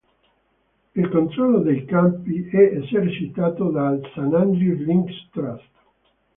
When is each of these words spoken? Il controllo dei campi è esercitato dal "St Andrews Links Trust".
Il 0.95 1.09
controllo 1.09 1.59
dei 1.59 1.85
campi 1.85 2.47
è 2.49 2.57
esercitato 2.75 3.69
dal 3.69 4.01
"St 4.11 4.17
Andrews 4.33 4.79
Links 4.79 5.29
Trust". 5.31 5.69